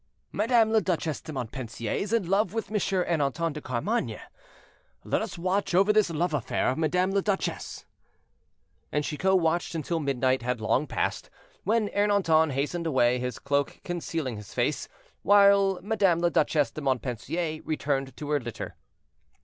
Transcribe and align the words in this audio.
"Madame 0.31 0.71
la 0.73 0.79
Duchesse 0.79 1.21
de 1.21 1.31
Montpensier 1.31 1.91
is 1.93 2.11
in 2.11 2.27
love 2.27 2.55
with 2.55 2.71
Monsieur 2.71 3.05
Ernanton 3.05 3.53
de 3.53 3.61
Carmainges; 3.61 4.19
let 5.03 5.21
us 5.21 5.37
watch 5.37 5.75
over 5.75 5.93
this 5.93 6.09
love 6.09 6.33
affair 6.33 6.69
of 6.71 6.79
Madame 6.79 7.11
la 7.11 7.21
Duchesse." 7.21 7.85
And 8.91 9.05
Chicot 9.05 9.37
watched 9.37 9.75
until 9.75 9.99
midnight 9.99 10.41
had 10.41 10.59
long 10.59 10.87
passed, 10.87 11.29
when 11.65 11.87
Ernanton 11.89 12.51
hastened 12.53 12.87
away, 12.87 13.19
his 13.19 13.37
cloak 13.37 13.79
concealing 13.83 14.37
his 14.37 14.55
face, 14.55 14.87
while 15.21 15.79
Madame 15.83 16.17
la 16.17 16.29
Duchesse 16.29 16.71
de 16.71 16.81
Montpensier 16.81 17.61
returned 17.63 18.17
to 18.17 18.31
her 18.31 18.39
litter. 18.39 18.75